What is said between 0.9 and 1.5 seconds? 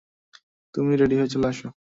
ready হলে চলে